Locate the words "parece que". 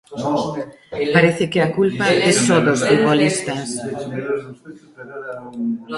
1.15-1.59